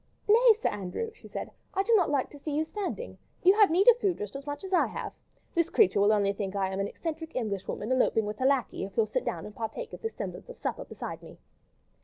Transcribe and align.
"Nay, 0.27 0.53
Sir 0.59 0.69
Andrew," 0.69 1.11
she 1.13 1.27
said, 1.27 1.51
"I 1.75 1.83
do 1.83 1.93
not 1.93 2.09
like 2.09 2.31
to 2.31 2.39
see 2.39 2.55
you 2.57 2.65
standing. 2.65 3.19
You 3.43 3.53
have 3.53 3.69
need 3.69 3.87
of 3.87 3.99
food 3.99 4.17
just 4.17 4.35
as 4.35 4.47
much 4.47 4.63
as 4.63 4.73
I 4.73 4.87
have. 4.87 5.13
This 5.53 5.69
creature 5.69 5.99
will 6.01 6.11
only 6.11 6.33
think 6.33 6.53
that 6.53 6.59
I 6.63 6.69
am 6.69 6.79
an 6.79 6.87
eccentric 6.87 7.35
Englishwoman 7.35 7.91
eloping 7.91 8.25
with 8.25 8.39
her 8.39 8.47
lacquey, 8.47 8.83
if 8.83 8.97
you'll 8.97 9.05
sit 9.05 9.23
down 9.25 9.45
and 9.45 9.53
partake 9.53 9.93
of 9.93 10.01
this 10.01 10.15
semblance 10.15 10.49
of 10.49 10.57
supper 10.57 10.85
beside 10.85 11.21
me." 11.21 11.37